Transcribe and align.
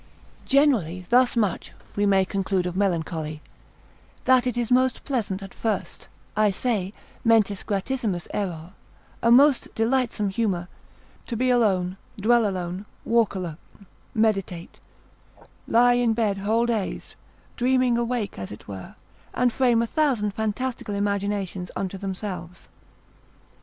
Generally 0.47 1.05
thus 1.09 1.37
much 1.37 1.73
we 1.95 2.07
may 2.07 2.25
conclude 2.25 2.65
of 2.65 2.75
melancholy; 2.75 3.39
that 4.23 4.47
it 4.47 4.57
is 4.57 4.71
most 4.71 5.03
pleasant 5.05 5.43
at 5.43 5.53
first, 5.53 6.07
I 6.35 6.49
say, 6.49 6.91
mentis 7.23 7.61
gratissimus 7.61 8.27
error, 8.33 8.73
a 9.21 9.29
most 9.29 9.67
delightsome 9.75 10.29
humour, 10.29 10.67
to 11.27 11.37
be 11.37 11.51
alone, 11.51 11.97
dwell 12.19 12.49
alone, 12.49 12.87
walk 13.05 13.35
alone, 13.35 13.57
meditate, 14.15 14.79
lie 15.67 15.93
in 15.93 16.15
bed 16.15 16.39
whole 16.39 16.65
days, 16.65 17.15
dreaming 17.55 17.95
awake 17.95 18.39
as 18.39 18.51
it 18.51 18.67
were, 18.67 18.95
and 19.35 19.53
frame 19.53 19.83
a 19.83 19.85
thousand 19.85 20.31
fantastical 20.33 20.95
imaginations 20.95 21.69
unto 21.75 21.99
themselves. 21.99 22.69